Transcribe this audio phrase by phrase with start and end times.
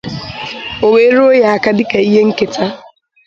[0.85, 2.65] o wee ruo ya aka dịka ihe nkèta